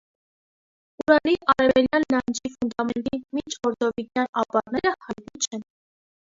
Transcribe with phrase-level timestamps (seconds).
[1.03, 5.67] Ուրալի արևելյան լանջի ֆունդամենտի մինչօրդովիկյան ապարները հայտնի չեն։